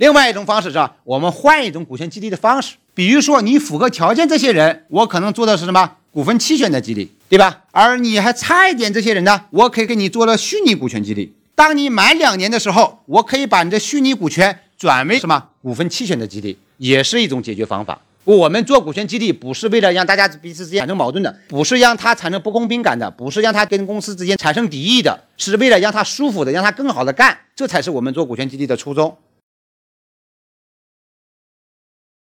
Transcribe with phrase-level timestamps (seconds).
[0.00, 2.76] 另外一种方式是吧我们换一种股权激励的方式。
[2.94, 5.92] 比如说你符合条件这些人我可能做的是什么？
[6.10, 7.64] 股份期权的激励对吧？
[7.70, 11.34] 而你还差一点这些人呢我可以给你做了虚拟股权激励。
[11.54, 15.48] 当你满两年的时候我可以把你的虚拟股权转为什么？
[15.60, 18.00] 股份期权的激励也是一种解决方法。
[18.24, 29.14] 我们做股权激励不是为了让大家彼此之间产生矛盾的不是让他产生不公平感的不是让他跟公司之间产生敌意的是为了让他舒服的让他更好的干这才是我们做股权激励的初衷。